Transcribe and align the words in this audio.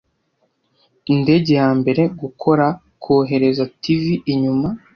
indege 1.13 1.51
yambere 1.61 2.01
gukora 2.21 2.65
Kohereza 3.03 3.63
TV 3.81 4.03
inyuma 4.33 4.67